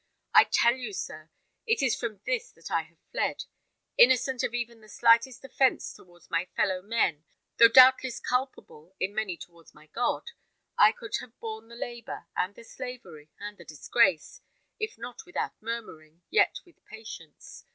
[0.33, 1.29] I tell you, sir,
[1.67, 3.43] it is from this that I have fled.
[3.99, 7.23] Innocent of even the slightest offence towards my fellow men,
[7.57, 10.31] though doubtless culpable in much towards my God,
[10.75, 14.41] I could have borne the labour, and the slavery, and the disgrace,
[14.79, 17.65] if not without murmuring, yet with patience.